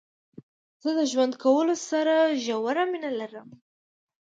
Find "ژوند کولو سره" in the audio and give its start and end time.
1.11-2.13